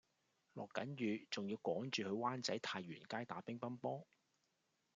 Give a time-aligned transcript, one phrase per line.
[0.53, 4.07] 落緊雨仲要趕住去灣仔太原街打乒乓波